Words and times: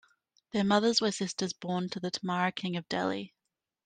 Their 0.51 0.63
mothers 0.63 0.99
were 0.99 1.11
sisters 1.11 1.53
born 1.53 1.89
to 1.89 1.99
the 1.99 2.09
Tomara 2.09 2.51
king 2.51 2.75
of 2.75 2.89
Delhi. 2.89 3.35